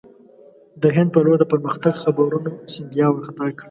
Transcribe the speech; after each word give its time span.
د 0.81 0.83
هند 0.95 1.09
پر 1.13 1.21
لور 1.25 1.37
د 1.39 1.43
پرمختګ 1.53 1.93
خبرونو 2.03 2.49
سیندیا 2.73 3.05
وارخطا 3.09 3.45
کړ. 3.51 3.59